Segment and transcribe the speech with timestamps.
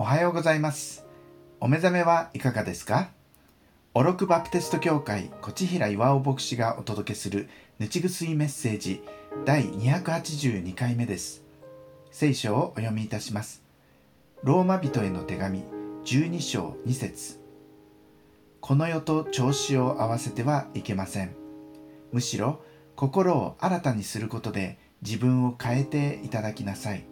[0.00, 1.04] おはようございます。
[1.58, 3.10] お目覚めはいかがですか？
[3.94, 7.48] オロクバプテスト教会こちひら岩尾牧師がお届けする
[7.80, 9.02] ぬちぐすいメッセージ
[9.44, 11.42] 第282回目です。
[12.12, 13.64] 聖書をお読みいたします。
[14.44, 15.64] ローマ人への手紙
[16.04, 17.40] 12章2節。
[18.60, 21.34] この世と調子を合わせてはいけません。
[22.12, 22.60] むしろ
[22.94, 27.02] 心を新たにすることで自分を変えていただきなさい。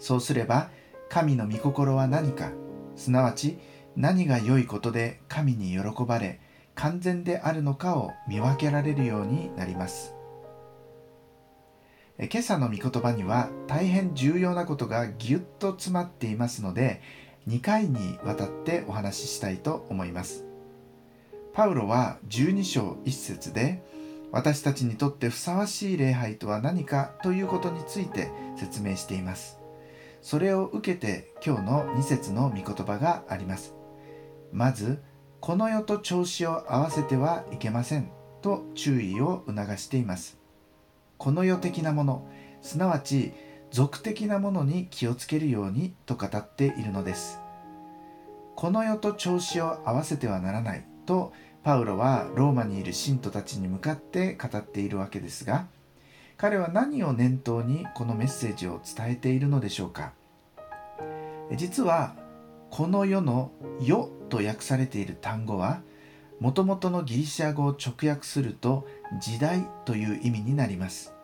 [0.00, 0.70] そうすれば
[1.08, 2.50] 神の御心は何か。
[2.96, 3.58] すなわち
[3.94, 6.40] 何が良いことで神に喜ばれ
[6.74, 10.14] 完全であるのかを見分けられるようになります。
[12.18, 17.02] 今朝の御言葉には大変重要なことがぎゅっと詰まっていますので
[17.46, 20.44] 2回にわたってお話ししたいと思います。
[21.52, 23.82] パウロは12章1節で
[24.32, 29.55] 私たちにとってふさわしい礼拝とは何かということについて説明しています。
[30.26, 33.76] それを受けて今日の2節の御言葉があります。
[34.52, 35.00] まず
[35.38, 38.10] この世と調子を合わせてはいけません
[38.42, 40.36] と注意を促しています。
[41.16, 42.28] この世的なもの
[42.60, 43.34] すなわち
[43.70, 47.38] 俗的なものに気をつけるようにと語っているのです。
[48.56, 51.32] この世と調子を合わせてはならないと
[51.62, 55.68] パウロはローマにいる信徒たちに向かって語っているわけですが
[56.38, 60.12] 彼は何を念頭にこのメッセージを伝えているのでしょうか？
[61.56, 62.14] 実は
[62.70, 65.80] この世の「世」と訳されている単語は
[66.38, 68.86] もともとのギリシア語を直訳すると
[69.18, 71.14] 「時代」という意味になります。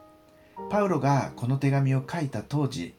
[0.71, 2.95] パウロがこの手紙を書いた当時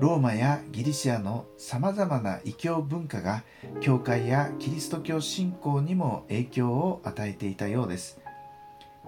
[0.00, 3.44] ローマやギリシアのさまざまな異教文化が
[3.80, 8.18] 教会やキリスト教信仰にも影響を与えていたようです。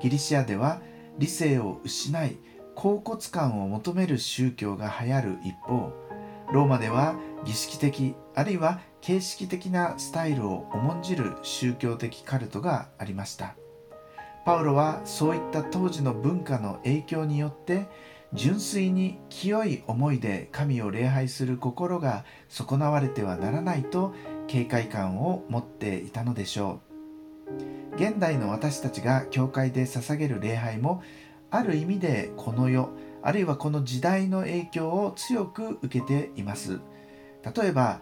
[0.00, 0.80] ギリシアでは
[1.18, 2.38] 理性を失い
[2.74, 5.92] 恍惚感を求める宗教が流行る一方
[6.52, 13.56] ローマでは儀式的あるいは形式的なスタイルを重んじる宗教的カルトがありました。
[14.44, 17.88] パウロはそういった当時の文化の影響によって
[18.32, 24.14] 純粋に清い思いで神を礼拝する心が損なわれてはならないと
[24.46, 26.80] 警戒感を持っていたのでしょ
[27.50, 27.75] う。
[27.96, 31.02] 現代の私たちが教会で捧げる礼拝も
[31.50, 32.90] ある意味でこの世
[33.22, 36.80] あるいはこの時代の影響を強く受けています。
[37.56, 38.00] 例えば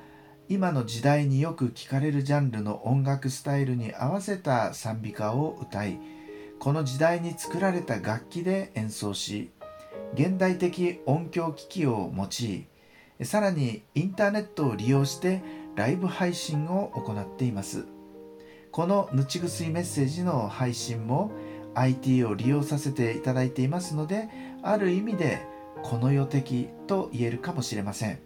[0.49, 5.99] 今の時代によく聞かれるジャンルの音楽スタイルに合わせた賛美歌を歌い
[6.59, 9.53] この時代に作られた楽器で演奏し
[10.15, 12.66] 現代的音響機器を用い
[13.25, 15.43] さらにインターネットを利用して
[15.77, 17.87] ライブ配信を行っています。
[18.75, 21.31] このぬちぐすいメッセージの配信も
[21.77, 24.29] IT を利用させていただいていますので
[24.65, 25.47] ある意味で
[25.85, 28.19] この世的と言えるかもしれません。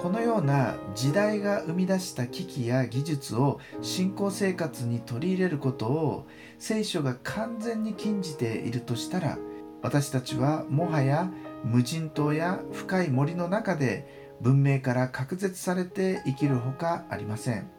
[0.00, 6.26] このような時代が生み出した機器や技術を信仰生活に取り入れることを
[6.58, 9.38] 聖書が完全に禁じているとしたら
[9.80, 11.30] 私たちはもはや
[11.64, 17.77] 無人島や深い森の中で文明から隔絶されて生きるほかありません。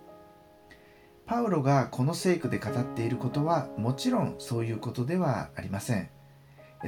[1.29, 6.09] パウロがこの聖句で語っていることはもちろんそういうことではありません。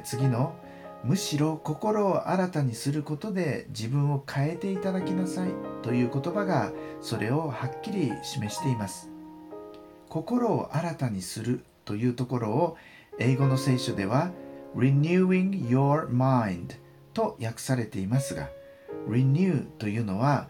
[0.03, 0.56] 次の
[1.03, 5.52] むしろ心を新たにすることで自分を変えていただきなさい
[5.84, 6.72] という言葉が
[7.02, 9.12] それをはっきり示しています。
[10.09, 12.78] 心を新たにするというところを
[13.19, 14.31] 英語の聖書では
[14.75, 16.78] renewing your mind
[17.13, 18.50] と訳されていますが
[19.08, 20.50] renew というのは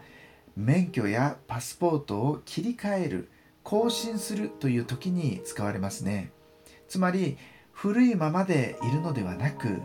[0.56, 3.28] 免許やパスポートを切り替える
[3.64, 6.32] 更新するという時に使われますね。
[6.88, 7.38] つまり
[7.72, 9.80] 古いままでいるのではなく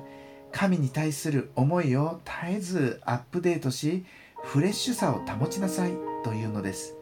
[0.51, 4.05] 神に対する思いを絶えずアップデートし
[4.43, 5.93] フレッシュさを保ちなさい
[6.23, 6.95] というのです。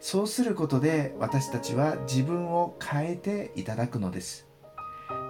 [0.00, 4.46] そうすることで私たちは自分を変えていただくのです。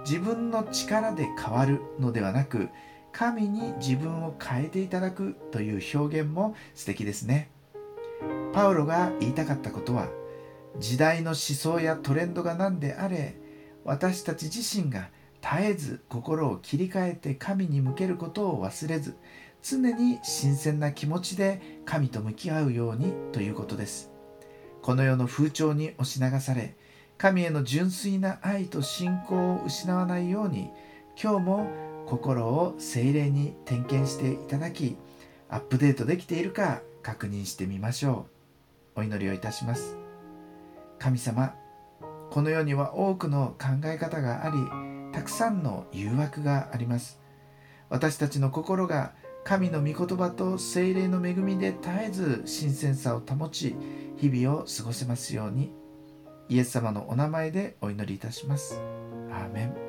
[0.05, 2.69] 自分の力で変わるのではなく
[3.11, 7.49] 神に自分を変えていただくという表現も素敵ですね。
[8.53, 10.09] パウロが言いたかったことは
[10.79, 13.35] 時代の思想やトレンドが何であれ
[13.83, 15.09] 私たち自身が
[15.41, 19.15] 絶えず心を切り替えて神に向けることを忘れず
[19.61, 24.11] 常に新鮮な気持ちで神と向き合うようにということです。
[24.81, 26.75] この世の風潮に押し流され
[27.17, 30.69] 神への純粋な愛と信仰を失わないように
[31.21, 31.71] 今日も
[32.05, 34.95] 心を精霊に点検していただき
[35.49, 38.27] アップデートできているか確認してみましょ
[38.95, 38.99] う。
[39.01, 40.04] お祈りをいたします。
[41.05, 41.53] 神様
[42.31, 44.57] この世には多くの考え方があり
[45.13, 47.21] たくさんの誘惑があります
[47.89, 49.13] 私たちの心が
[49.43, 53.75] 神の御言葉と精霊の恵みで絶えず新鮮さを保ち
[54.17, 55.71] 日々を過ごせますように
[56.49, 58.81] イエス様のお名前でお祈りいたします。
[59.31, 59.84] アーメン